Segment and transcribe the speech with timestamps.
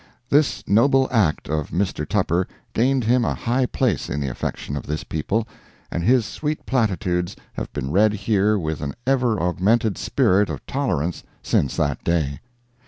[0.31, 2.09] This noble act of Mr.
[2.09, 5.47] Tupper gained him a high place in the affection of this people,
[5.91, 11.23] and his sweet platitudes have been read here with an ever augmented spirit of tolerance
[11.43, 12.39] since that day.